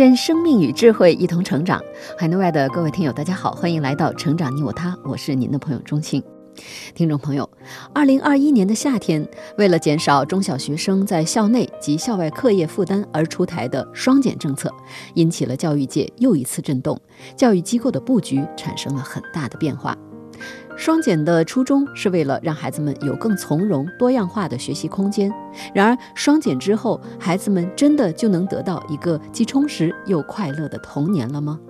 [0.00, 1.78] 愿生命与智慧一同成长。
[2.16, 6.22] 海内外的各位听友，大家好，欢迎来到《成长你我他》，我是您的朋友钟庆。
[6.94, 7.46] 听众朋友，
[7.92, 9.28] 二零二一年的夏天，
[9.58, 14.72] 为了减少中小学生在校内及校外课业负担而出台的双减政策，
[15.16, 16.98] 引起了教育界又一次震动，
[17.36, 19.94] 教育机构的布局产生了很大的变化。
[20.80, 25.30] 双减的初衷是为了让孩子们有更从容、多样化的学习空间。
[25.74, 31.60] 然而，双减之后，孩子们真的就能得到一个既充实又快乐的童年了吗？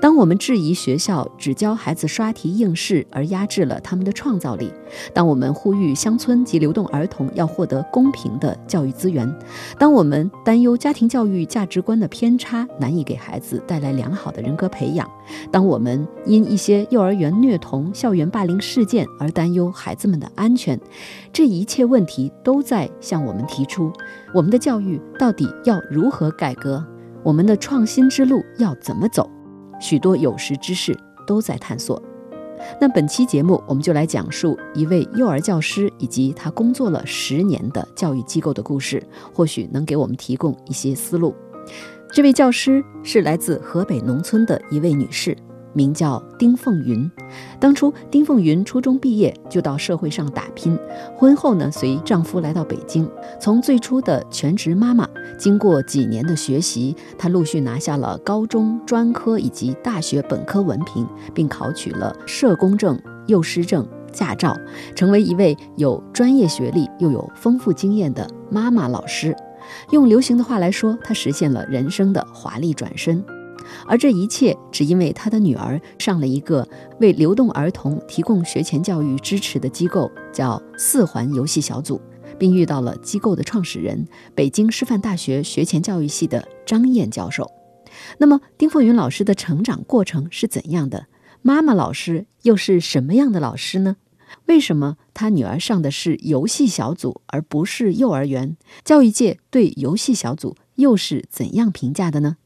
[0.00, 4.72] 当我们质疑学校只教孩子刷题应试而压制了他们的创造力，
[5.12, 9.32] 当我们呼吁乡村及流动儿童要获得公平的教育资源，
[9.78, 15.08] 当我们担忧家庭教育价值观的偏差难以给孩子带来良好的人格培养，
[15.50, 20.78] 当我们因一些幼儿园虐童、校园霸凌事件而担忧孩子们的安全，
[21.32, 23.92] 这一切问题都在向我们提出：
[24.34, 26.84] 我们的教育到底要如何改革？
[27.24, 29.28] 我们的创新之路要怎么走？
[29.80, 32.02] 许多有识之士都在探索。
[32.80, 39.00] 那本期节目，我们就来讲述一位幼儿教师以及他工作了十年的教育机构的故事，
[39.32, 41.34] 或许能给我们提供一些思路。
[42.10, 45.36] 这位教师是来自河北农村的一位女士。
[45.72, 47.10] 名叫丁凤云，
[47.60, 50.78] 当初丁凤云初中毕业就到社会上打拼，
[51.16, 53.08] 婚后呢随丈夫来到北京。
[53.40, 64.56] 从最初的全职妈妈，经过几年的学习，她陆续拿下了高中专科以及大学本科文凭，并考取了社工证、幼师证、驾照，
[64.94, 69.36] 成为一位有专业学历又有丰富经验的妈妈老师。
[69.90, 73.22] 用流行的话来说，她实现了人生的华丽转身。
[73.86, 76.66] 而这一切只因为他的女儿上了一个
[77.00, 82.00] 为流动儿童提供学前教育支持的机构，叫四环游戏小组，
[82.38, 87.50] 并遇到了机构的创始人北京师范大学学前教育系的张燕教授。
[88.18, 91.06] 那么，丁凤云老师的成长过程是怎样的？
[91.42, 93.96] 妈妈老师又是什么样的老师呢？
[94.46, 98.56] 为什么他女儿上的是游戏小组而不是幼儿园？
[98.84, 102.36] 教育界对游戏小组又是怎样评价的呢？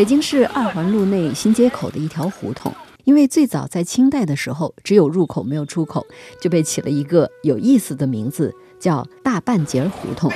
[0.00, 2.72] 北京市二环路内新街口的一条胡同，
[3.04, 6.06] 因为最早在清代的时候只有入口没有出口，
[6.40, 10.32] 就被起了一个有意思的名字，叫大半截胡同。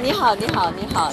[0.00, 1.10] 你好，你好，你好。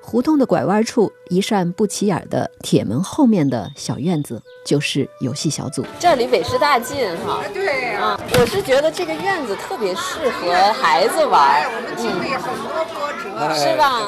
[0.00, 5.86] 胡同的拐弯处，一扇不起眼的铁门后面的小院子，就是游戏小组。
[6.00, 7.44] 这离北师大近哈。
[7.54, 11.62] 对啊，我是觉得这个院子特别适合孩子玩。
[11.62, 14.00] 我们经历很多波折，是吧？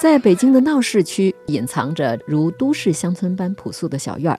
[0.00, 4.38] 在北京的闹市区，隐藏着如都市乡村般朴素的小院儿。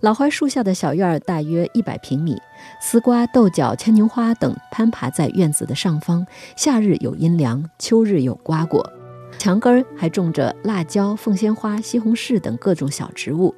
[0.00, 2.34] 老槐树下的小院儿大约一百平米，
[2.80, 6.26] 丝瓜、豆角、牵牛花等攀爬在院子的上方。
[6.56, 8.90] 夏日有阴凉，秋日有瓜果。
[9.36, 13.54] 墙根儿还种着辣椒、凤仙花、西红柿等各种小植物。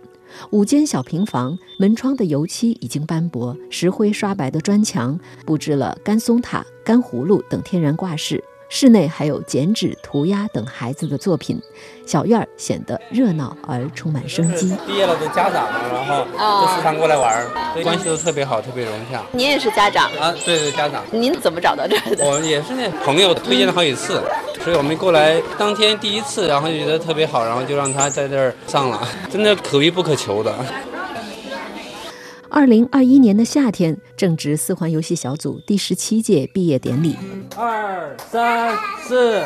[0.51, 8.43] 五间小平房，门窗的油漆已经斑驳，石灰刷白的砖墙布置了干松塔、干葫芦等天然挂饰。
[8.69, 11.61] 室内还有剪纸、涂鸦等孩子的作品，
[12.05, 14.75] 小院儿显得热闹而充满生机。
[14.87, 16.25] 毕业了的家长嘛，然后
[16.67, 19.23] 就时常过来玩儿，关系都特别好，特别融洽。
[19.33, 20.35] 您也是家长啊？
[20.45, 21.05] 对对，家长。
[21.13, 22.25] 您怎么找到这儿的？
[22.25, 24.21] 我们也是那朋友推荐了好几次，
[24.65, 30.53] 所以我们过来当天第一次，然后就觉得特别好，然后就让他在这儿上了，真的可遇不可求的。
[32.57, 37.15] 二零二一年的夏天，正值四环游戏小组第十七届毕业典礼。
[37.55, 39.43] 二三四。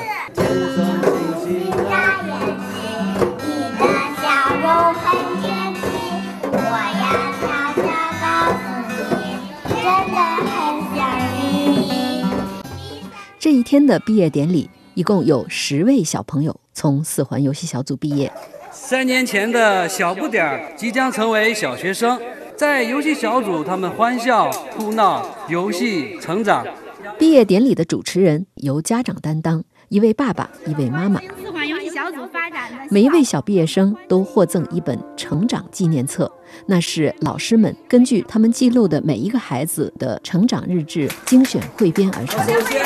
[13.41, 18.33] 这一天的毕业典礼，一共有十位小朋友从四环游戏小组毕业。
[18.71, 22.17] 三年前的小不点儿即将成为小学生。
[22.61, 26.63] 在游戏小组，他们欢笑、哭闹、游戏、成长。
[27.19, 31.19] 毕业典礼的主持人由家长担当，一位爸爸，一位妈妈。
[31.43, 36.31] 四环游戏小组发展的每一位小毕业生都获赠一本成长纪念册，
[36.67, 42.45] 那是老师们根据他们记录的每一个孩子的成长日志精选汇编而成。
[42.45, 42.83] 首先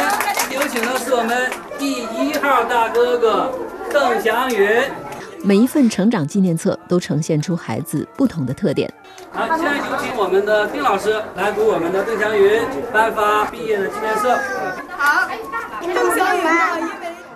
[0.52, 3.52] 有请的是我们第一号大哥哥
[3.92, 4.82] 邓祥云。
[5.46, 8.90] 每一份成长纪念册都呈现出孩子不同的特点。
[9.30, 14.38] 好，现在有请我们的丁老师来读我们的邓祥云颁发毕业的纪念册。
[14.96, 15.28] 好，
[15.82, 16.34] 邓祥
[16.80, 16.88] 云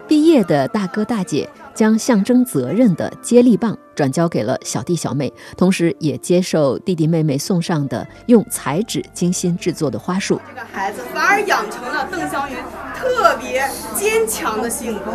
[0.09, 10.41] 毕业的大哥大姐将象征责任的接力棒转交给了小弟小妹，同时也接受弟弟妹妹送上的用彩纸精心制作的花束。
[10.49, 12.57] 这个孩子反而养成了邓祥云
[12.97, 15.13] 特别坚强的性格。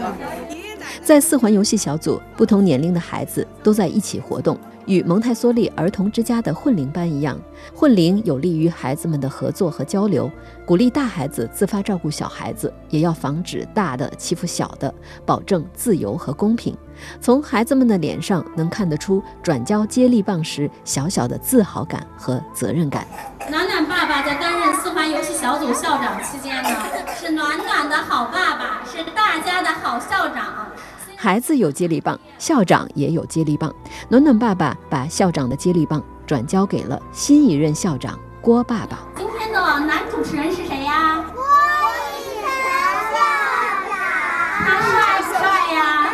[1.04, 4.58] 在四环游戏小组，不同年龄的孩子都在一起活动。
[4.86, 7.40] 与蒙台梭利儿童之家的混龄班一样，
[7.74, 10.30] 混龄有利于孩子们的合作和交流，
[10.66, 14.94] 鼓励大孩子自发照顾小孩子，也要防止大的欺负小的，
[15.26, 16.76] 保证自由和公平。
[17.22, 23.08] 从孩子们的脸上能看得出转交接力棒时小小的自豪感和责任感。
[23.50, 26.70] 暖暖爸爸在担任四环游戏小组校长期间呢，
[27.16, 30.68] 是暖暖的好爸爸，是大家的好校长。
[31.24, 33.74] 孩子有接力棒，校长也有接力棒。
[34.10, 39.00] 暖暖爸爸把校长的接力棒转交给了新一任校长郭爸爸。
[39.16, 41.24] 今天的男主持人是谁呀？
[44.66, 46.14] 他帅不帅呀？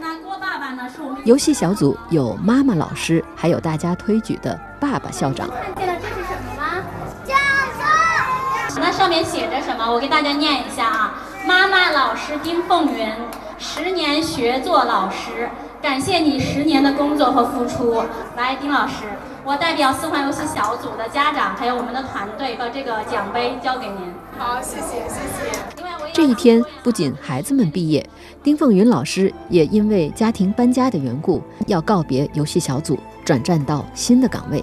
[0.00, 0.90] 那郭爸爸呢？
[0.92, 5.48] 是我们游戏小组有妈妈老师，还有大家推举的爸爸校长。
[5.48, 6.82] 看见了这是什么吗？
[7.24, 7.36] 教
[7.78, 8.80] 授。
[8.80, 9.88] 那上面写着什么？
[9.88, 11.14] 我给大家念一下啊。
[11.46, 13.08] 妈妈老师丁凤云，
[13.58, 15.48] 十年学做老师，
[15.80, 18.02] 感谢你十年的工作和付出。
[18.36, 19.04] 来，丁老师，
[19.44, 24.12] 我代表四环游戏小组的家长还有我们的团队，把这个奖杯交给您。
[24.38, 25.58] 好，谢谢谢谢。
[25.76, 28.06] 另外，我也这一天，不仅孩子们毕业，
[28.42, 34.62] 丁凤云老师也因为家庭搬家的缘故，要告别游戏小组，转战到新的岗位。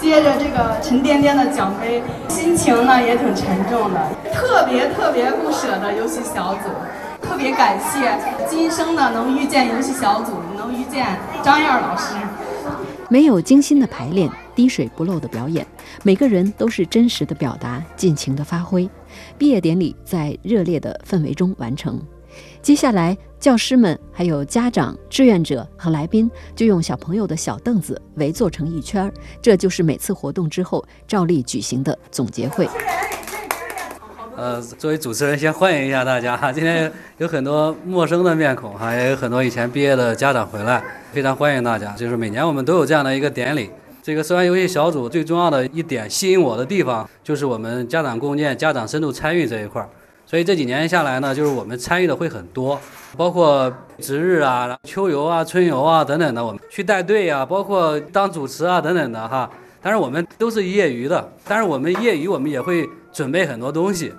[0.00, 4.00] 接着这个沉甸甸的奖杯，心情呢也挺沉重的，
[4.32, 6.70] 特别特别不舍得游戏小组，
[7.22, 11.06] 特别感谢今生呢能遇见游戏小组，能遇见
[11.42, 12.14] 张燕老师。
[13.08, 15.66] 没有精心的排练，滴水不漏的表演，
[16.02, 18.88] 每个人都是真实的表达，尽情的发挥。
[19.36, 22.00] 毕业典礼在热烈的氛围中完成。
[22.62, 32.66] 接下来，教师们、还有家长、志愿者和来宾就用小朋友的小凳子围坐成一圈儿，这就是每次活动之后照例举行的总结会。
[34.34, 36.50] 呃，作为主持人，先欢迎一下大家哈。
[36.52, 40.82] 今天有很多陌生的面孔哈，也有很多以前毕业的家长回来，
[41.12, 41.92] 非常欢迎大家。
[41.92, 43.70] 就是每年我们都有这样的一个典礼。
[44.02, 49.88] 这个四环游戏小组最重要的一点吸引我的地方，就是我们家长共建、家长深度参与这一块儿。
[50.24, 52.80] 所以这几年下来呢，就是我们参与的会很多，
[53.18, 59.48] 包括值日啊、秋游啊、春游啊等等的，我们去带队啊，包括当主持啊等等的哈。
[59.82, 64.14] 但是我们都是业余的，但是我们业余我们也会准备很多东西。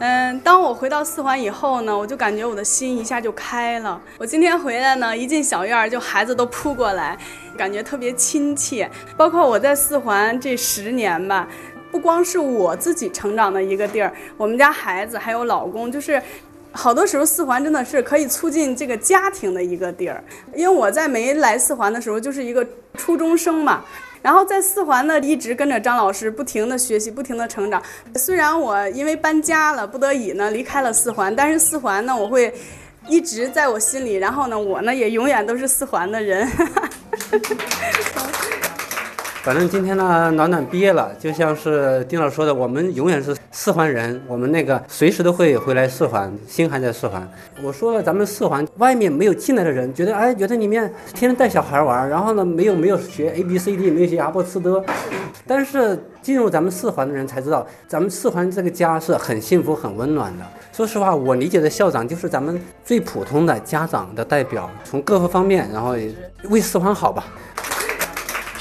[0.00, 4.00] 嗯，当我回到四环以后呢，我就感觉我的心一下就开了。
[4.16, 7.18] 我今天回来呢，一进小院儿就孩子都扑过来，
[7.56, 8.88] 感觉特别亲切。
[9.16, 11.48] 包括我在四环这十年吧，
[11.90, 16.22] 不光是我自己成长的一个地儿，我们家孩子还有老公，就是
[16.70, 20.22] 好多时候四环真的是可以促进这个家庭的一个地儿。
[20.54, 22.64] 因为我在没来四环的时候就是一个
[22.96, 23.84] 初中生嘛。
[24.20, 27.80] 然后在四环呢，一直跟着张老师，不停的学习，不停的成长。
[28.16, 32.52] 虽然我因为搬家了，不得已呢离开了四环，但是四环呢，我会
[33.06, 34.14] 一直在我心里。
[34.14, 36.48] 然后呢，我呢也永远都是四环的人。
[39.48, 47.26] 反正今天呢，暖暖毕业了，就像是丁老师说的，我们永远是四环人，我们那个随时都会回来四环，心还在四环。
[47.62, 54.84] 我说了，咱们四环外面没有进来的人，觉得哎，觉得里面天天带小孩玩，然后呢，没有没有学 A B C D，没有学阿波茨德，
[55.46, 60.44] 但是进入咱们四环的人才知道，咱们四环这个家是很幸福、很温暖的。
[60.74, 65.96] 说实话，我理解的校长就是咱们最普通的家长的代表，从各个方面，然后
[66.50, 67.24] 为四环好吧。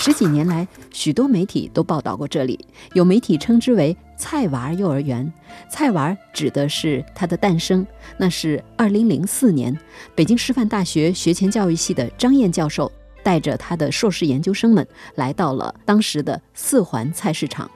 [0.07, 2.57] 十几年来，许多媒体都报道过这里，
[2.93, 5.29] 有媒体称之为“菜娃幼儿园”。
[5.69, 7.85] 菜娃指的是它的诞生，
[8.17, 9.77] 那是2004年，
[10.15, 12.89] 北京师范大学学前教育系的张燕教授
[13.21, 17.69] 带着他的硕士研究生们来到了当时的四环菜市场。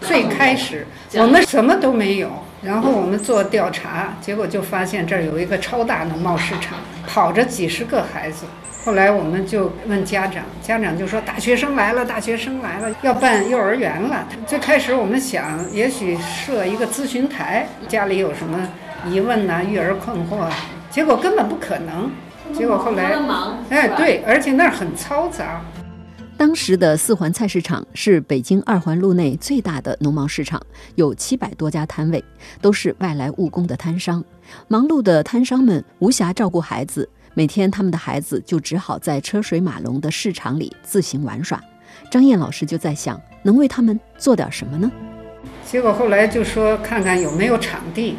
[0.00, 2.30] 最开始我们什么都没有，
[2.62, 8.44] 然后我们做调查，结果就发现这儿有一个超大农贸市场，跑着几十个孩子。
[8.82, 14.26] 后来我们就问家长，家长就说大学生来了，大学生来了，要办幼儿园了。
[14.46, 18.58] 最开始我们想，也许设一个咨询台，家里有什么
[19.06, 20.48] 疑问呐、育儿困惑，
[20.90, 22.10] 结果根本不可能。
[22.54, 23.12] 结果后来，
[23.68, 25.60] 哎，对，而且那儿很嘈杂。
[26.40, 30.58] 当时的四环菜市场是北京二环路内最大的农贸市场，
[30.94, 32.24] 有七百多家摊位，
[32.62, 34.24] 都是外来务工的摊商。
[34.66, 41.60] 忙碌的摊商们无暇照顾孩子，每天他们的孩子就只好在车水马龙的市场里自行玩耍。
[42.10, 44.90] 张燕老师就在想，能为他们做点什么呢？
[45.66, 48.16] 结果后来就说看看有没有场地，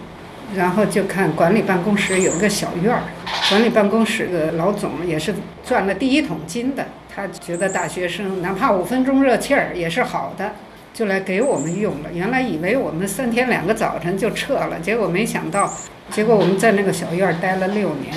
[0.54, 3.02] 然后就看管理办公室有一个小院儿，
[3.50, 5.34] 管理办公室的老总也是
[5.66, 10.52] 赚了第一桶金的，他觉得大学生哪怕五分钟热气儿也是好的，
[10.94, 12.10] 就来给我们用了。
[12.14, 15.72] 原来以为我们三天两个早晨就撤了，结果没想到，
[16.10, 18.16] 结果我们在那个小院儿待了六年。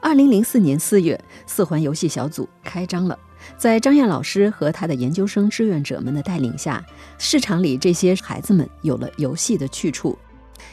[0.00, 3.18] 二零零四年四月，四环游戏小组开张了。
[3.56, 6.84] 在张燕老师和他的研究生志愿者们的带领下，
[7.18, 10.16] 市场里这些孩子们有了游戏的去处。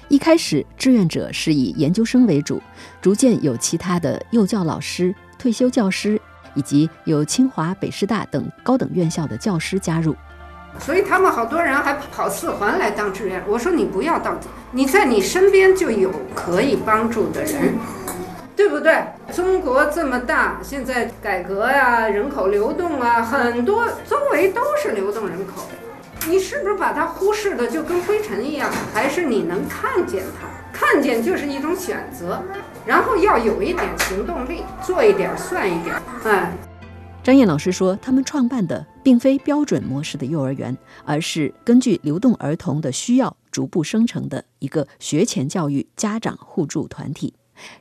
[0.08, 2.62] 一开始，志愿者是以研究生为主，
[3.02, 6.20] 逐渐有其他的幼教老师、退休教师，
[6.56, 10.16] 以及有清华、北师大等高等院校的教师加入。
[10.80, 13.42] 所以他们好多人还跑四环来当志愿。
[13.48, 14.38] 我说你不要当，
[14.72, 17.76] 你在你身边就有可以帮助的人。
[18.58, 19.04] 对不对？
[19.34, 25.64] 中国这么大，现在改革呀，人口流动啊，很多周围都是流动人口。
[26.26, 28.72] 你是不是把它忽视的就跟灰尘一样？
[28.94, 30.48] 还是你能看见它？
[30.86, 32.40] 看见就是一种选择，
[32.86, 36.00] 然后要有一点行动力，做一点算一点。
[36.24, 36.56] 哎，
[37.24, 47.34] 张燕老师说，他们创办的并非标准模式的幼儿园，而是根据流动儿童的需要逐步生成的一个学前教育家长互助团体。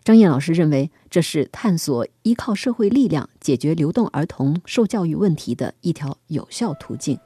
[0.03, 7.19] 张燕老师认为，这是探索依靠社会力量解决流动儿童受教育问题的一条有效途径。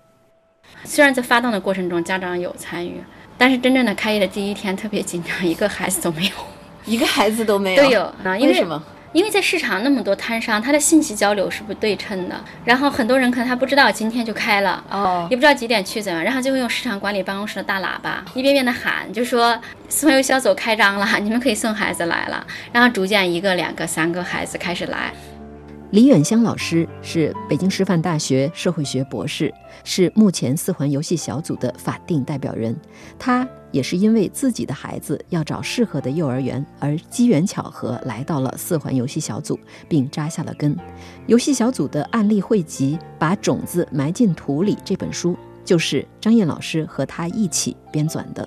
[0.85, 3.01] 虽然在发动的过程中家长有参与，
[3.39, 6.31] 但是真正的开业的第一天特别紧张，一个孩子都没有，
[6.85, 7.83] 一个孩子都没有。
[7.83, 8.37] 都有啊？
[8.41, 8.83] 为什么？
[9.15, 25.11] 因为在市场那么多摊商，他的信息交流是不对称的，然后很多人可能他不知道今天就开了，哦，也不知道几点去怎么，然后就会用市场管理办公室的大喇叭一遍遍的喊，就说四环游小组开张了，你们可以送孩子来了，然后逐渐一个、两个、三个孩子开始来。
[25.91, 29.53] 李远香老师是北京师范大学社会学博士，
[29.85, 32.77] 是目前四环游戏小组的法定代表人。
[33.19, 40.77] 他也是因为自己的孩子要找适合的幼儿园，而机缘巧合来到了四环游戏小组，并扎下了根。
[41.27, 48.47] 游戏小组的案例汇集《把种子埋进土里》这本书，就是张燕老师和他一起编纂的。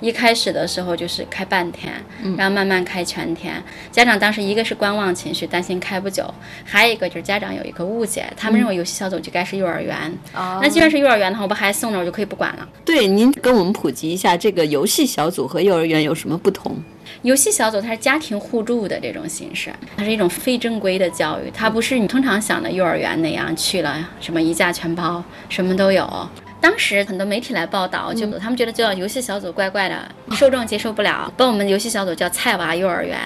[0.00, 1.92] 一开始的时候就是开半天，
[2.36, 3.62] 然后慢慢开全天。
[3.90, 6.24] 家长当时一个是观望情绪，担心开不久；
[6.64, 9.96] 还有一个就是家长有一个误解，他们认为游戏小组就该是幼儿园。
[10.32, 12.68] 那既然是幼儿园的话，我把孩子送那，我就可以不管了。
[12.84, 16.76] 对，您跟我们普及一下，这个游戏小组和幼儿园有什么不同？
[17.22, 26.28] 游戏小组它是家庭互助的这种形式，它是一种非正规的教育，它不是你通常想的幼儿园那样去了什么一价全包，什么都有。
[26.60, 29.96] 当时很多媒体来报道，就他们觉得叫游戏小组怪怪的，
[30.32, 33.18] 受众接受不了，把我们游戏小组叫菜娃幼儿园，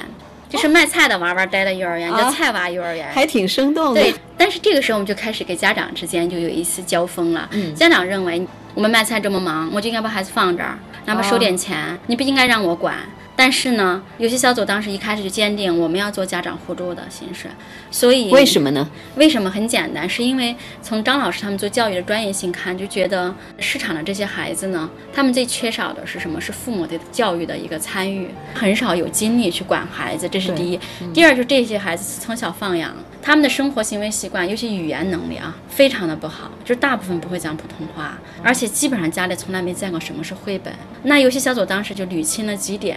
[0.49, 4.01] 就是卖菜的娃娃待的幼儿园，叫菜娃幼儿园，还挺生动的。
[4.03, 7.49] 对，但是这个时候我们就开始给家长之间就有一次交锋了。
[7.53, 12.97] 嗯，家长认为我们卖菜这么忙，我就应该把孩子放这儿，哪怕收点钱，你不应该让我管。
[13.43, 17.49] 但是呢，有些小组当时一开始就坚定我们要做家长互助的形式，
[17.91, 18.89] 所以为什么呢？
[19.17, 26.41] 为什么很简单，是因为从张老师他们做教育的专业性看，就觉得市场的这些孩子呢，他们最缺少的是什么？
[26.41, 30.79] 是父母的教育的一个参与，很少有精力去管孩子，这是第一。
[31.13, 40.73] 第二，就这些孩子从小放养，他们的生活行为习惯，尤其语言能力啊，非常的不好，就是大部分不会讲普通话，而且基本上家里从来没见过什么是绘本。
[41.03, 42.97] 那游戏小组当时就捋清了几点。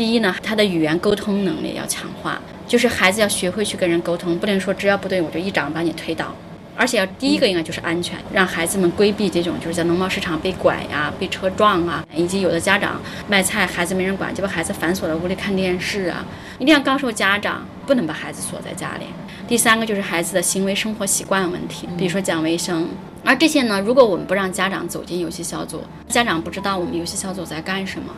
[0.00, 6.34] 第一呢，他的语言沟通能力要强化，就是孩子要学会去跟人沟通，不能说只要不对我就一掌把你推倒，
[6.74, 16.24] 而且要第一个应该就是安全，让孩子们规避这种就是在农贸市场被拐呀、被车撞啊，以及有的家长卖菜孩子没人管，就把孩子反锁在屋里看电视啊，
[16.58, 19.04] 一定要告诉家长不能把孩子锁在家里。
[19.46, 22.88] 第三个就是孩子的行为生活习惯问题，比如说讲卫生，
[23.22, 28.10] 而这些呢，如果我们不让家长走进游戏小组，家长不知道我们游戏小组在干什么。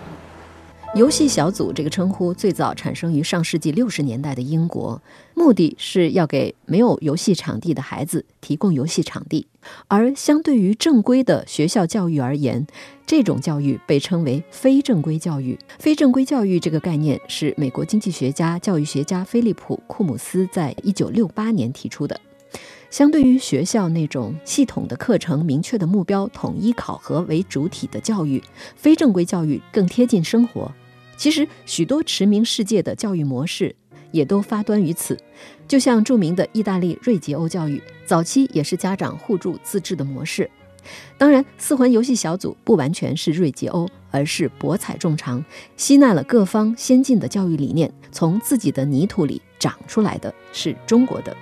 [0.94, 5.00] 游戏小组这个称呼最早产生于上世纪六十年代的英国，
[5.34, 9.46] 目的是要给没有游戏场地的孩子提供游戏场地。
[9.88, 12.66] 而相对于正规的学校教育而言，
[13.06, 15.58] 这种教育被称为非正规教育。
[15.78, 22.20] 非正规教育这个概念是美国经济学家、教育学家菲利普·库姆斯在一九六八年提出的。
[22.90, 28.42] 相对于学校那种系统的课程、明确的目标、统一考核为主体的教育，
[28.76, 30.70] 非正规教育更贴近生活。
[31.23, 33.73] 其实，许多驰名世界的教育模式，
[34.11, 35.17] 也都发端于此。
[35.69, 40.50] 就像著名的意大利瑞吉欧教育，早期也是家长互助自治的模式。
[41.17, 45.45] 当然，四环游戏小组不完全是瑞吉欧，而是博采众长，
[45.76, 51.37] 吸纳了各方先进的教育理念，从自己的泥土里长出来的是中国的。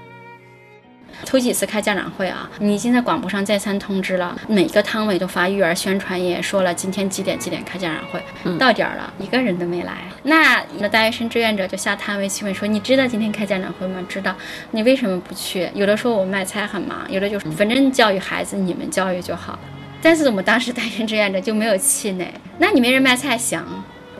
[1.24, 9.98] 头几次开家长会啊，你已经在广播上再三通知了，每个摊位都发育儿宣传页，说了今天几点几点开家长会，到点儿了，一个人都没来。
[10.22, 14.04] 那那大学生志愿者就下摊位去问说：“你知道今天开家长会吗？
[14.08, 14.34] 知道，
[14.70, 19.58] 你为什么不去？”有的说我卖菜很忙，有的就反正教育孩子你们教育就好。
[20.02, 23.62] 但是我们当时大学生志愿者就没有气馁，那你没人卖菜行，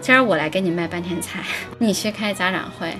[0.01, 1.41] 今儿我来给你卖半天菜，
[1.79, 2.95] 你去开家长会。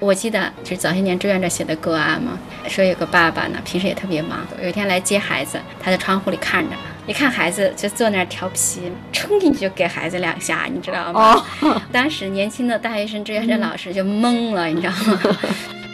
[0.00, 6.74] 我记得就是早些年志愿者写的个案嘛，说有个爸爸呢，平时也特别忙，有一天来接孩子，他在窗户里看着，
[7.06, 11.44] 一看孩子就坐那儿调皮，冲进去就给孩子两下，你知道吗？
[11.92, 15.20] 当时年轻的大学生志愿者老师就懵了，你知道吗？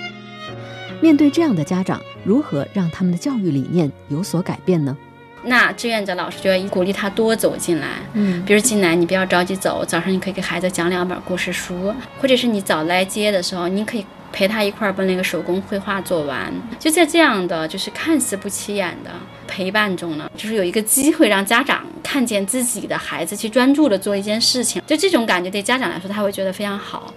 [1.03, 4.97] 面对这样的家长，如何让他们的教育理念有所改变呢？
[5.47, 16.53] 那志愿者老师就要鼓励他多走进来，嗯，比如进来你不要着急走，早上你可以给孩子讲两本故事书，或者是你早来接的时候，你可以陪他一块儿把那个手工绘画做完。
[16.79, 19.11] 就在这样的就是看似不起眼的
[19.47, 27.15] 陪伴中呢，就是有一个机会让家长看见自己的孩子去专注的做一件事情，就这种感觉对家长来说他会觉得非常好。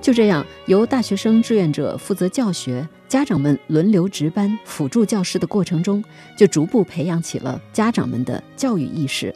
[0.00, 6.02] 就这样，由大学生志愿者负责教学，家长们轮流值班辅助教师的过程中，
[6.36, 9.32] 就逐步培养起了家长们的教育意识。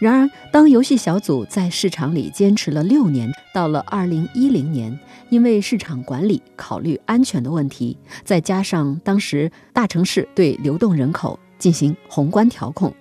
[0.00, 12.92] 然而，当游戏小组在市场里坚持了六年，到了二零一零年，因为市场管理考虑安全的问题，再加上当时大城市对流动人口进行宏观调控。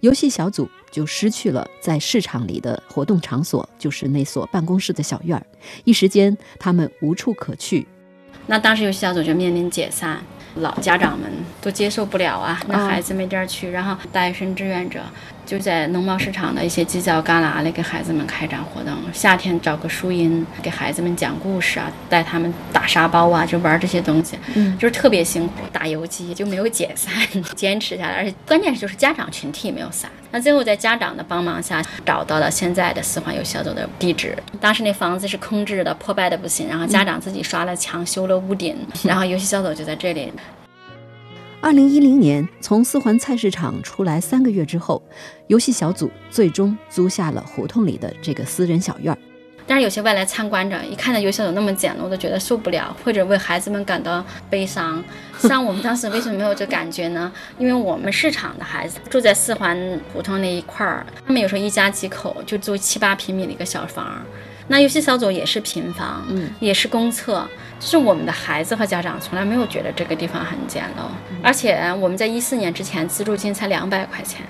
[0.00, 5.46] 游戏小组就失去了在市场里的活动场所，就是那所办公室的小院儿。
[5.84, 7.88] 一时间，他们无处可去。
[8.46, 10.20] 那当时游戏小组就面临解散，
[10.56, 11.30] 老家长们
[11.60, 13.70] 都接受不了啊，那孩子没地儿去。
[13.70, 15.00] 然后大学生志愿者。
[15.52, 25.52] 就在农贸市场的一些犄角旮旯里给孩子们开展活动，夏天找个树荫给孩子们讲故事啊，带他们打沙包啊，就玩这些东西，嗯，就是特别辛苦。
[25.70, 27.12] 打游击就没有解散，
[27.54, 30.10] 坚持下来，而且关键是就是家长群体没有散。
[30.30, 34.34] 那最后在家长的帮忙下找到了现在的四环游小组的地址。
[34.58, 38.74] 当时那房子是空置的，破败的不行，然后家长自己刷了墙，修了屋顶，
[39.04, 40.32] 然后游戏小组就在这里。
[41.62, 45.00] 二零一零年，从四环菜市场出来三个月之后，
[45.46, 49.18] 游戏小组最终租下了胡同里的这个私人小院儿。
[49.64, 55.02] 但是有些外来参观者一看到游戏小组那么简陋，都觉得受不了，或者为孩子们感到悲伤。
[55.38, 57.32] 像我们当时为什么没有这感觉呢？
[57.60, 59.78] 因为我们市场的孩子住在四环
[60.12, 64.20] 胡同那一块儿，他们有时候一家几口就住七八平米的一个小房。
[64.68, 67.46] 那游戏小组也是平房，嗯，也是公厕。
[67.84, 71.02] 是我们的孩子和家长从来没有觉得这个地方很简陋，
[71.42, 74.40] 而且我们在一四年之前资助金才两百块钱。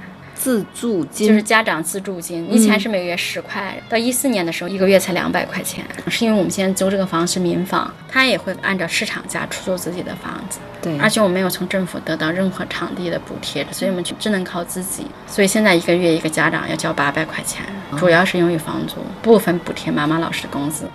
[0.42, 5.84] 自助金就是家长自助金，以前是每个月十块，到一四年的时候一个月才两百块钱。
[6.08, 10.58] 是因为我们现在租这个房是民房，他也会按照市场价出租自己的房子。
[10.82, 15.06] 对，而且我没有从政府得到任何场地的补贴，所以我们只能靠自己。
[15.28, 17.64] 所以现在一个月一个家长要交八百块钱，
[17.96, 20.86] 主要是用于房租，部分补贴妈妈老师的工资。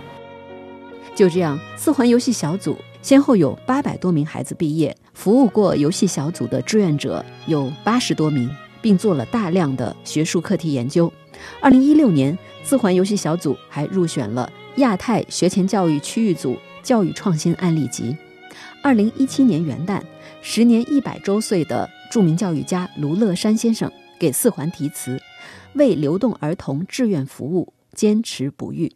[1.14, 8.46] 就这样，四环游戏小组先后有八百多名孩子毕业，服务过游戏小组的志愿者有八十多名。
[8.88, 11.12] 并做了大量的学术课题研究。
[11.60, 18.16] 二零一六年，四环游戏小组还入选了亚太学前教育区域组教育创新案例集。
[18.82, 20.00] 二零一七年元旦，
[20.40, 25.20] 时年一百周岁的著名教育家卢乐山先生给四环题词
[25.76, 28.90] ：“为流动儿童志愿服务，坚持不渝。”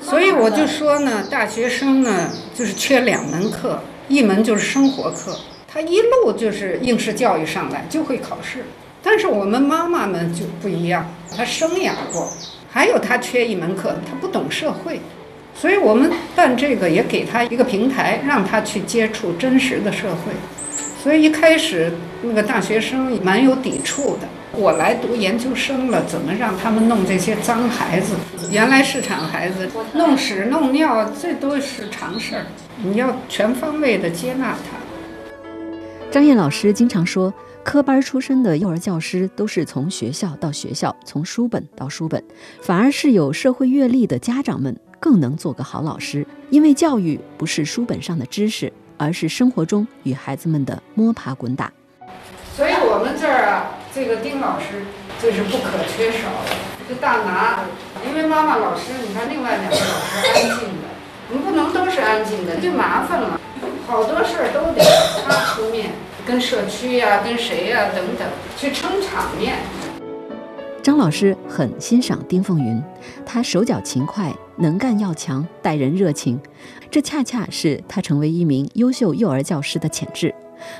[0.00, 5.38] 所以我就说呢，大学生呢就是缺两门课，一门就是生活课。
[5.74, 8.64] 他一路就是应试教育上来就会考试，
[9.02, 11.04] 但是我们妈妈们就不一样，
[11.36, 12.32] 他生养过，
[12.70, 15.00] 还有他缺一门课，他不懂社会，
[15.52, 20.32] 所以我们办这个也给他一个平台，让他去接触真实的社会。
[21.02, 28.14] 所以一开始那个大学生蛮有抵触的，我来读研究生了，怎么让他们弄这些脏孩子？
[28.52, 32.46] 原来市场孩子弄屎弄尿，这都是常事儿，
[32.80, 34.83] 你要全方位的接纳他。
[36.14, 42.22] 张燕老师经常说，科班出身的幼儿教师都是从学校到学校，从书本到书本，
[42.62, 46.24] 反而是有社会阅历的家长们更能做个好老师。
[46.50, 51.72] 因为教育不是书本上的知识，而是生活中与孩子们的摸爬滚打。
[52.54, 54.66] 所以我们这儿啊，这个丁老师
[55.20, 56.54] 就是不可缺少的。
[56.88, 57.64] 这大拿，
[58.06, 60.68] 因为妈妈老师，你看另外两个老师安静
[61.28, 61.36] 的。
[61.36, 63.40] 我们都是安静的，就麻烦了，
[63.86, 64.82] 好多事儿都得
[65.24, 65.90] 他出面，
[66.26, 69.56] 跟社区呀、跟谁呀、等等去撑场面。
[70.82, 72.82] 张老师很欣赏丁凤云，
[73.24, 76.38] 她手脚勤快，能干要强，待人热情，
[76.90, 80.34] 这恰恰是她成为一名优秀幼儿教师的潜质。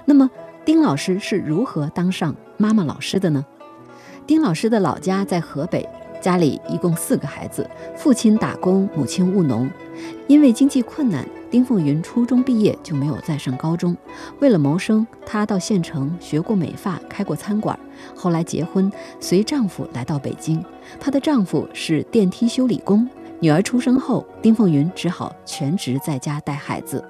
[0.05, 0.31] 那么，
[0.63, 3.45] 丁老师是如何当上妈妈老师的呢？
[4.27, 5.89] 丁老师的老家在河北，
[6.25, 9.71] 家里一共四个孩子，父亲打工，母亲务农。
[10.27, 13.95] 因为经济困难，丁凤云初中毕业就没有再上高中。
[14.41, 17.79] 为了谋生，她到县城学过美发，开过餐馆。
[18.17, 20.65] 后来结婚，随丈夫来到北京。
[20.99, 23.07] 她的丈夫是电梯修理工。
[23.39, 27.05] 女儿出生后，丁凤云只好全职在家带孩子。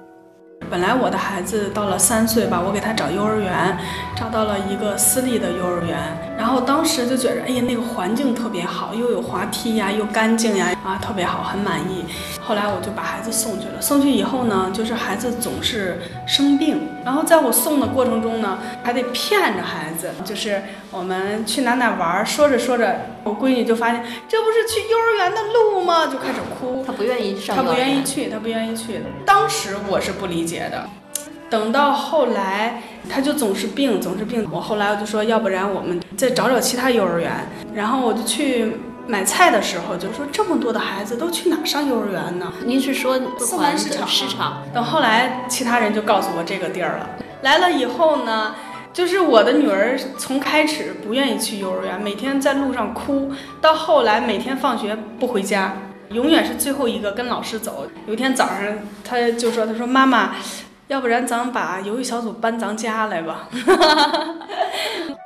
[0.69, 3.77] 本来我的孩子到了三岁吧，我给他找幼儿园，
[4.15, 5.97] 找到了一个私立的幼儿园。
[6.37, 12.05] 然后当时就觉着，哎呀，那个环境特别好，又有滑梯呀，又干净呀，啊，特别好，很满意。
[12.41, 13.79] 后来我就把孩子送去了。
[13.79, 26.07] 送去以后呢，就是孩子总是生病，然后在我送的过程中呢，还得骗着孩子，就是我们去哪哪玩，说着说着，我闺女就发现这不是去幼儿园的路吗？
[26.07, 26.83] 就开始哭。
[26.83, 29.01] 她不愿意上，她不愿意去，她不愿意去。
[29.23, 30.83] 当时我是不理解的。
[31.47, 34.47] 等到后来，她就总是病，总是病。
[34.51, 37.31] 我后来我就说，要不然我们再找找其他幼儿园。
[37.71, 42.51] 然后我就去买菜的时候，就说这么多的孩子都去哪上幼儿园呢？
[42.65, 44.07] 您是说四环市场？
[44.07, 44.63] 市场。
[44.73, 47.09] 等后来，其他人就告诉我这个地儿了。
[47.41, 48.55] 来了以后呢，
[48.91, 55.73] 就是我的女儿从开始不愿意去幼儿园，每天在路上哭，到后来每天放学不回家，
[56.09, 57.87] 永远是最后一个跟老师走。
[58.07, 58.57] 有一天早上，
[59.03, 60.35] 她就说：“她说妈妈。”
[60.87, 63.49] 要不然咱们把游戏小组搬咱家来吧。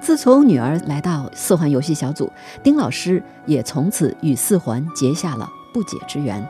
[0.00, 2.32] 自从女儿来到四环游戏小组，
[2.62, 6.42] 丁老师也从此与四环结下了不解之缘。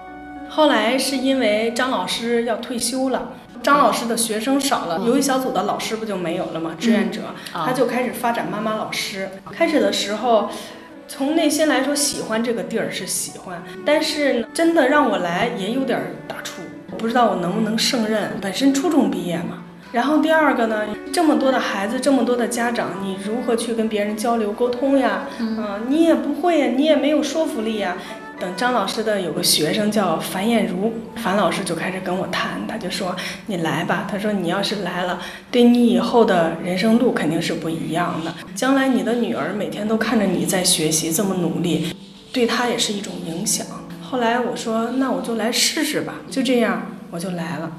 [0.49, 6.77] 后来是因为张老师要退休了，张老师的学生少了，游戏小组的老师不就没有了吗？
[6.79, 9.29] 志愿者，他就开始发展妈妈老师。
[9.51, 10.49] 开始的时候，
[11.09, 16.61] 从内心来说喜欢这个地儿是喜欢，但是真的让我来也有点打怵。
[16.93, 19.65] 我不知道我能不能胜任，本身初中毕业嘛。
[19.93, 25.25] 然后第二个呢，这么多的孩子，这么多的家长，你如何去跟别人交流沟通呀？
[25.41, 27.97] 嗯，你也不会呀，你也没有说服力呀。
[28.39, 33.15] 等张老师的有个学生叫樊艳茹，樊老师就开始跟我谈，他就说
[33.47, 38.33] 你来吧，他说你要是来了，对你以后的人生路肯定是不一样的。
[38.55, 41.95] 将来你的女儿每天都看着你在学习这么努力，
[42.33, 43.67] 对她也是一种影响。
[44.01, 46.15] 后来我说，那我就来试试吧。
[46.31, 47.71] 就这样，我就来了。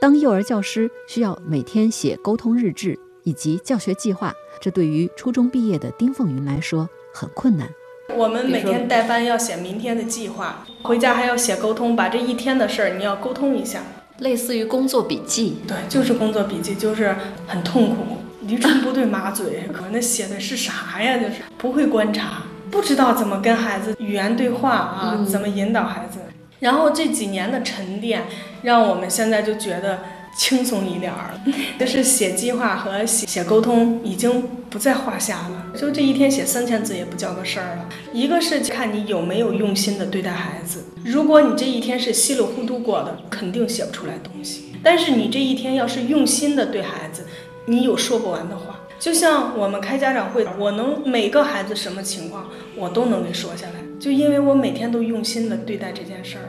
[0.00, 7.68] 当幼儿教师需要每天写沟通日志以及教学计划，这对于初中毕业的丁凤云来说很困难。
[8.14, 13.82] 我们每天带班要写明天的计划，回家还要写沟通，把这一天的事儿你要沟通一下，
[14.20, 15.58] 类似于工作笔记。
[15.66, 17.16] 对，就是工作笔记，就是
[17.48, 19.68] 很痛苦，驴唇不对马嘴。
[19.90, 21.18] 那写的是啥呀？
[21.18, 22.44] 就是不会观察。
[22.70, 26.20] 不知道怎么跟孩子语言对话啊，怎么引导孩子。
[26.60, 28.24] 然后这几年的沉淀，
[28.62, 30.00] 让我们现在就觉得
[30.36, 31.40] 轻松一点儿了。
[31.78, 35.66] 就是写计划和写写沟通已经不在话下了。
[35.76, 37.88] 就这一天写三千字也不叫个事儿了。
[38.12, 40.84] 一个是看你有没有用心的对待孩子。
[41.04, 44.74] 如果你这一天是稀里糊涂过的，肯定写不出来东西。
[44.82, 47.24] 但是你这一天要是用心的对孩子，
[47.66, 48.77] 你有说不完的话。
[48.98, 56.42] 就像我们开家长会，我能每个孩子什么情况，我都能给说下来，就因为我每天都用心的对待这件事儿。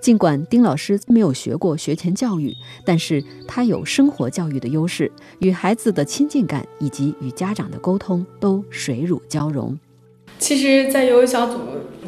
[0.00, 9.76] 尽管丁老师没有学过学前教育，但是他有生活教育的优势，与孩子的亲近感以及与家长的沟通都水乳交融。
[10.38, 11.60] 其实，在游戏小组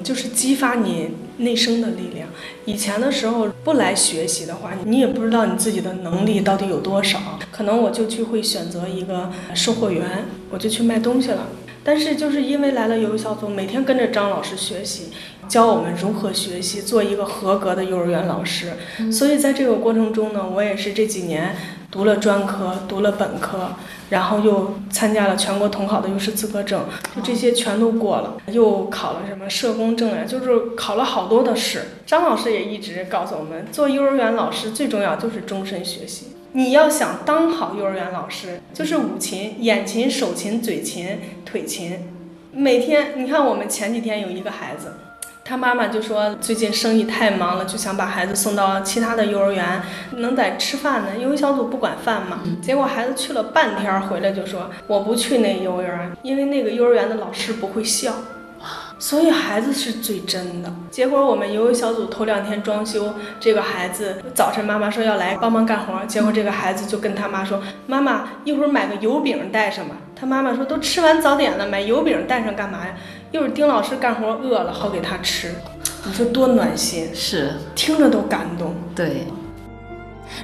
[0.05, 2.29] 就是激发你内生的力量。
[2.67, 7.39] 以前的时候不来学习的话，你也不知道你自己的能力到底有多少。
[7.51, 11.47] 可能我就去会选择一个售货员，我就去卖东西了。
[11.89, 15.05] 但是就是因为来了游戏小组，每天跟着张老师学习，
[15.49, 18.75] 教我们如何学习，做一个合格的幼儿园老师。
[19.11, 21.57] 所以在这个过程中呢，我也是这几年
[21.91, 23.71] 读了专科，读了本科。
[24.11, 26.85] 然后又参加了全国统考的幼师资格证，
[27.17, 31.83] 就这些全都过了，又考了什么社工证呀，就是考了好多的试。
[32.05, 36.27] 张老师也一直告诉我们，做幼儿园老师最重要就是终身学习。
[36.59, 41.17] 你要想当好幼儿园老师，就是五勤：眼勤、手勤、嘴勤、
[41.47, 41.97] 腿勤。
[42.51, 44.93] 每天，你看我们前几天有一个孩子。
[45.45, 49.81] 他妈妈就说最近生意太忙了，就想把孩子送到其他的幼儿园，
[50.17, 51.11] 能在吃饭呢。
[51.17, 52.41] 因为小组不管饭嘛。
[52.61, 58.13] 结果孩子去了半天，回来就说我不去那幼儿园，因为那个幼儿园的老师不会笑。
[58.99, 60.73] 所以孩子是最真的。
[60.91, 72.95] 结果我们游泳小组头两天装修，这个孩子早晨妈妈说要来帮忙干活，结果这个孩子就跟他妈说：“妈妈，一会儿买个油饼带上吧。”他妈妈说：“都吃完早点了，买油饼带上干嘛呀？
[73.31, 75.55] 一会儿丁老师干活饿了，好给他吃。”
[76.05, 78.75] 你说多暖心，是听着都感动。
[78.95, 79.25] 对。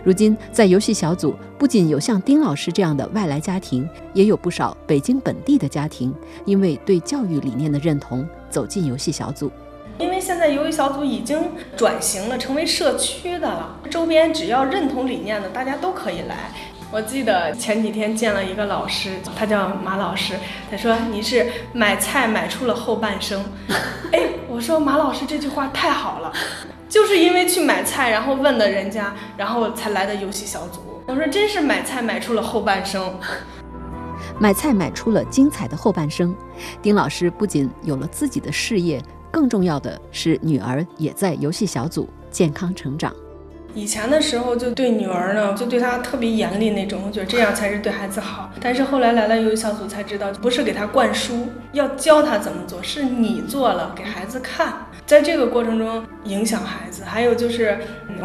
[0.02, 6.12] 如今，在游戏小组不仅有像丁老师这样的外来家庭，也有不少北京本地的家庭，
[6.44, 9.50] 因为对教育理念的认同，走进游戏小组。
[9.98, 16.52] 因为现在游戏小组已经转型了，成为社区的了，周边只要认同理念的，大家都可以来。
[16.92, 20.34] 我记得前几天见了一个老师，他叫马老师，
[20.70, 23.44] 他说你是买菜买出了后半生。
[24.12, 26.32] 哎，我说马老师这句话太好了。
[26.88, 30.80] 就是因为去买菜，然后问的人家，然后才来的游戏小组。
[31.06, 33.18] 我说真是买菜买出了后半生，
[34.38, 36.35] 买菜买出了精彩的后半生。
[36.83, 43.14] 丁老师不仅有了自己的事业，更重要的是女儿也在游戏小组健康成长。
[43.77, 48.49] 以前的时候就对女儿呢，就对她特别严厉那种，我觉得这样才是对孩子好。
[48.61, 54.84] 但是后来来了游戏小组才知道，不是给她灌输，要教她怎么做，是你做了给孩子看。
[55.06, 57.76] 在这个过程中影响孩子，还有就是，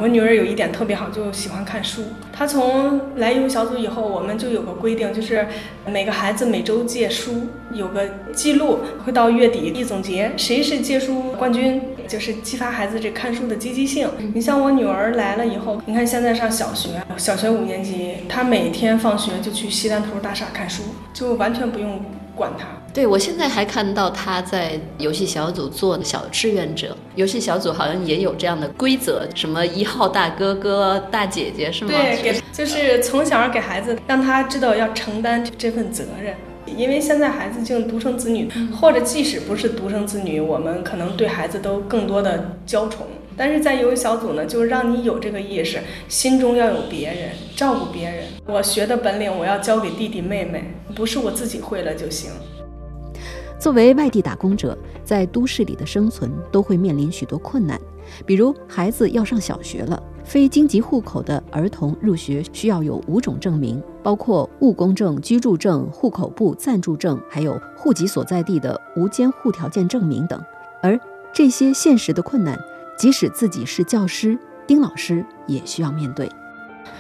[0.02, 2.04] 我女儿有一点特别好，就喜欢看书。
[2.32, 5.46] 她从来游戏小组以后，我们就有个规定，就是
[5.86, 14.08] 每个孩子每周借书，有个记录，会到月底一总结，谁是借书冠军，就是激发孩子这看书的积极性。
[14.34, 22.02] 你像我女儿来了以后，你看现在上小学，小学五年级，她每天放学就去西单图书大厦看书，就完全不用
[22.40, 22.66] 管他。
[22.92, 26.98] 对，我现在还看到他在游戏小组做小志愿者。
[27.14, 31.92] 游戏小组好像也有这样的规则，什么一号大哥哥、大姐姐是吗？
[31.92, 36.34] 对，给就是从小给孩子让他知道要承担这份责任。
[36.66, 38.50] 因为现在孩子就独生子女，
[38.80, 43.06] 或者即使不是独生子女，我们可能对孩子都更多的娇宠。
[43.40, 48.26] 但是在游戏小组呢，就是让你有这个意识，心中要有别人，照顾别人。
[48.46, 52.30] 我学的本领，我要教给弟弟妹妹，不是我自己会了就行。
[53.58, 57.80] 作为外地打工者，在都市里的生存都会面临许多困难，
[58.26, 70.38] 比如孩子要上小学了，非京籍户口的儿童入学需要有五种证明，包括务工证、居住证、户口簿暂住证，还有户籍所在地的无监护条件证明等。
[70.84, 71.00] 而
[71.32, 72.60] 这些现实的困难，
[73.00, 76.30] 即使自己是教师，丁老师也需要面对。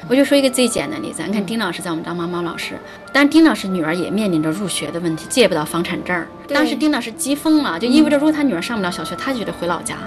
[0.07, 2.79] 我就说一个最简单的例子，你看丁老师在我们当妈妈老师，
[3.12, 6.25] 但是丁老师女儿也面临着入学的问题，借不到房产证儿。
[6.47, 9.97] 当时丁老师急疯了，就意味着如果他女儿上不了小学，他就得回老家。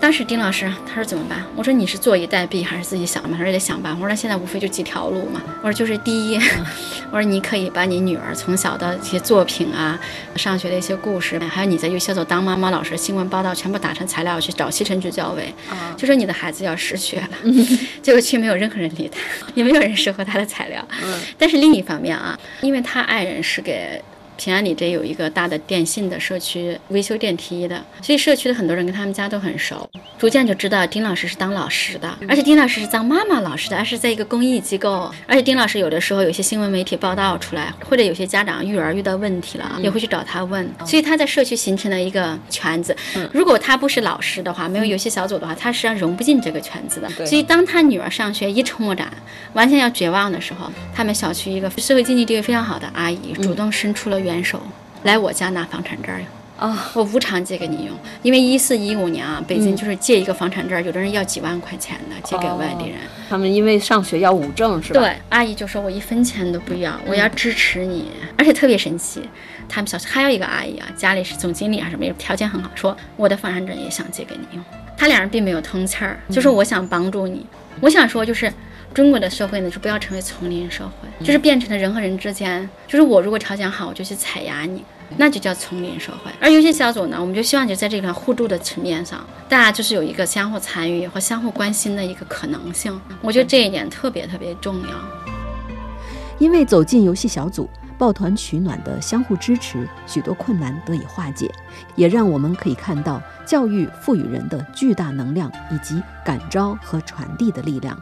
[0.00, 1.44] 当时丁老师他说怎么办？
[1.56, 3.38] 我说你是坐以待毙还是自己想办法？
[3.38, 3.98] 他说得想办法。
[4.00, 5.42] 我说现在无非就几条路嘛。
[5.60, 6.36] 我说就是第一，
[7.10, 9.98] 我说你可以把你女儿从小的一些作品啊、
[10.36, 15.52] 上学的一些故事，还有你在幼小组当妈妈老师新闻报道全部打成材料去找西城区教委，
[15.96, 17.28] 就说你的孩子要失学了。
[18.00, 19.18] 结果却没有任何人理他，
[19.54, 20.86] 也没有人适合他的材料。
[21.36, 24.00] 但是另一方面啊，因为他爱人是给。
[24.38, 42.96] 平安里这有一个大的电信的社区维修电梯的，所以社区的很多人跟他们家都很熟，逐渐就知道丁老师是当老师的，而且丁老师是当妈妈老师的，而是在一个公益机构，而且丁老师有的时候有些新闻媒体报道出来，或者有些家长育儿遇到问题了，也会去找他问，所以他在社区形成了一个圈子。
[43.32, 47.10] 如果他不是老师的话，没有游戏小组的话，他实际上融不进这个圈子的。
[47.26, 49.12] 所以当他女儿上学一筹莫展，
[49.54, 54.27] 完全要绝望的时候，他们小区一个社会经济地位非常好的阿姨主动伸出了。
[54.28, 54.60] 援手
[55.04, 56.20] 来我家拿房产证儿
[56.58, 56.90] 啊！
[56.92, 62.98] 我无偿借给你用，因为一四一五年啊，北京就是借一个房产证儿，有的人要几万块钱的，借给外地人。
[63.30, 65.00] 他们因为上学要五证是吧？
[65.00, 69.22] 对，阿姨就说我一分钱都不要，我要支持你，而且特别神奇。
[69.68, 74.64] 他们小区还有一个阿姨啊，家里是总经理还是什么，条件很好，说我的房产证也想借给你用。
[74.96, 77.46] 他俩人并没有通气儿，就是我想帮助你。
[77.80, 78.52] 我想说就是。
[78.94, 84.84] 中国的社会呢，就不要成为丛林社会，就是变成了人和人之间，就是我如果条件好，我就去踩压你，
[85.16, 86.32] 那就叫丛林社会。
[86.40, 93.00] 而游戏小组呢，我们就希望就在这个互助的层面上，大家就是有一个相互参与和相互关心的一个可能性。
[93.20, 94.88] 我觉得这一点特别特别重要。
[96.38, 101.48] 因为走进游戏小组，抱团取暖的相互支持，许多困难得以化解，
[101.94, 107.96] 也让我们可以看到教育赋予人的巨大能量以及感召和传递的力量。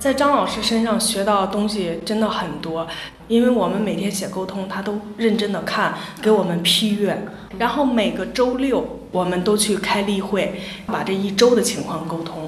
[0.00, 2.88] 在张老师身上学到的东西真的很多，
[3.28, 7.22] 因为我们每天写沟通，他都认真的看，给我们批阅。
[7.58, 12.39] 然后每个周六我们都去开例会，把这一周的情况沟通。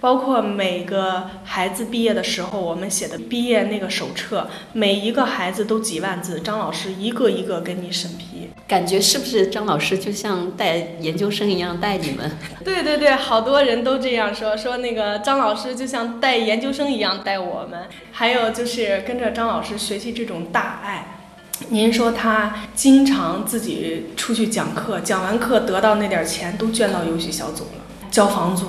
[0.00, 8.48] 包括每个孩子毕业的时候，我们写的毕业那个手册，每一个孩子都几万字，张老师一个一个给你审批。
[8.66, 12.30] 感觉是不是张老师就像带研究生一样带你们？
[12.64, 17.80] 对对对，好多人都这样说，说那个张老师就像带研究生一样带我们。
[18.12, 21.16] 还有就是跟着张老师学习这种大爱。
[21.68, 28.66] 您说他经常自己出去讲课，讲完课得到那点钱都捐到游戏小组了，交房租。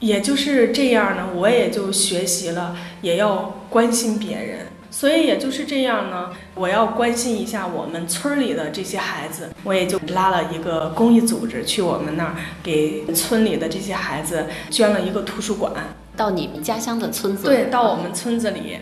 [0.00, 4.66] 也就是这样呢，我也就学习了，也要关心别人。
[4.90, 15.72] 所以也就是这样呢，我要关心一下我们村里的这些孩子，我也就拉了一个公益组织去我们那儿，给村里的这些孩子捐了一个图书馆。
[16.16, 17.44] 到你们家乡的村子？
[17.44, 18.78] 对，到我们村子里，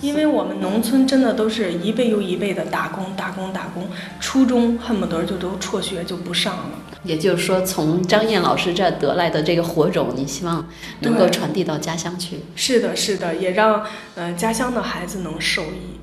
[0.00, 3.86] 因为我们农村真的都是一辈又一辈的打工，打工，打工，
[4.20, 6.70] 初中恨不得就都辍学就不上了。
[7.02, 10.64] 也就是说，从张燕老师这得来的这个火种，你希望
[11.00, 12.38] 能够传递到家乡去。
[12.54, 13.84] 是的，是的，也让
[14.14, 15.98] 呃家乡的孩子能受益。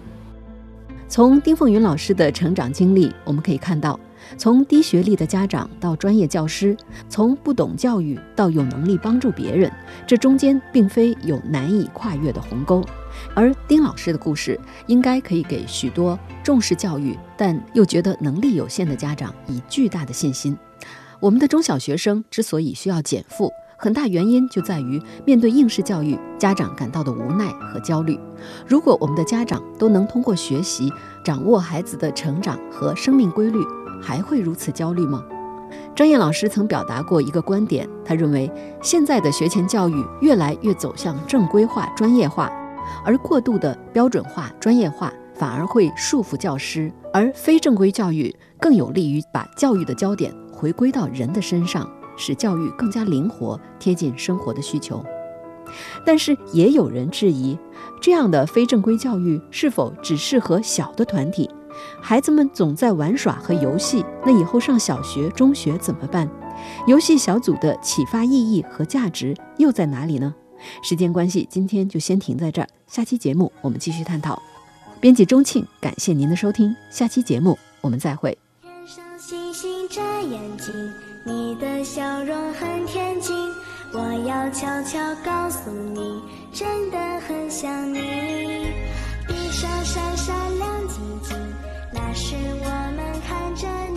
[1.08, 3.98] 从丁凤云老师的成长经历，我们可以看到，
[4.38, 6.76] 从低学历的家长到专业教师，
[7.08, 9.72] 从不懂教育到有能力帮助别人，
[10.06, 12.84] 这中间并非有难以跨越的鸿沟。
[13.34, 20.58] 而丁老师的故事，应该可以给许多重视教育但又觉得能力有限的家长以巨大的信心。
[21.20, 28.20] 我们的中小学生之所以需要减负，很大原因就在于面对应试教育，家长感到的无奈和焦虑。
[28.68, 30.92] 如果我们的家长都能通过学习
[31.24, 33.60] 掌握孩子的成长和生命规律，
[34.02, 35.24] 还会如此焦虑吗？
[35.96, 38.52] 张燕老师曾表达过一个观点，他认为
[38.82, 42.52] 现在的学前教育越来越走向正规化、专业化，
[43.04, 50.34] 而过度的标准化、专业化反而会束缚教师，而非正规教育更有利于把教育的焦点。
[50.52, 55.04] 回归到人的身上，使教育更加灵活，贴近生活的需求。
[56.06, 57.58] 但是也有人质疑，
[58.00, 61.50] 这样的非正规教育是否只适合小的团体？
[62.02, 66.30] 孩子们总在玩耍和游戏，那以后上小学、中学怎么办？
[66.88, 70.34] 游戏小组的启发意义和价值又在哪里呢？
[70.82, 74.42] 时间关系，今天就先停在这儿，下期节目我们继续探讨。
[75.00, 78.38] 编辑钟庆，感谢您的收听，下期节目我们再会。
[78.62, 80.74] 天上星星眨眼睛，
[81.26, 83.36] 你的笑容很天津，
[83.94, 86.22] 我要悄悄告诉你，
[86.54, 88.00] 真的很想你。
[89.28, 91.38] 一双闪闪亮晶晶，
[91.94, 93.95] 那是我们看着你。